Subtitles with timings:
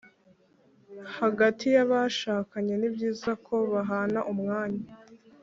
[1.17, 4.85] hagati y’abashakanye, ni byiza ko bahana umwanya